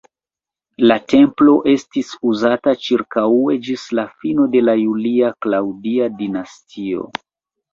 [0.91, 7.07] La templo estis uzata ĉirkaŭe ĝis la fino de la Julia-Klaŭdia dinastio.